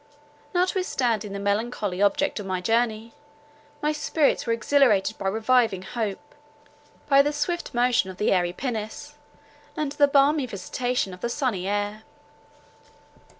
Notwithstanding 0.55 1.31
the 1.31 1.37
melancholy 1.37 2.01
object 2.01 2.39
of 2.39 2.47
my 2.47 2.59
journey, 2.59 3.13
my 3.83 3.91
spirits 3.91 4.47
were 4.47 4.51
exhilarated 4.53 5.15
by 5.19 5.27
reviving 5.27 5.83
hope, 5.83 6.33
by 7.07 7.21
the 7.21 7.31
swift 7.31 7.71
motion 7.75 8.09
of 8.09 8.17
the 8.17 8.31
airy 8.31 8.51
pinnace, 8.51 9.13
and 9.77 9.91
the 9.91 10.07
balmy 10.07 10.47
visitation 10.47 11.13
of 11.13 11.21
the 11.21 11.29
sunny 11.29 11.67
air. 11.67 12.01